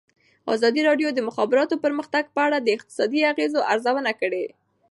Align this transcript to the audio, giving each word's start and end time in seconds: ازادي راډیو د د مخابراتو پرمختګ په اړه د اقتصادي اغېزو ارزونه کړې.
ازادي 0.55 0.81
راډیو 0.89 1.09
د 1.11 1.15
د 1.15 1.19
مخابراتو 1.29 1.81
پرمختګ 1.83 2.23
په 2.35 2.39
اړه 2.47 2.57
د 2.61 2.67
اقتصادي 2.77 3.21
اغېزو 3.31 3.59
ارزونه 3.73 4.11
کړې. 4.21 4.45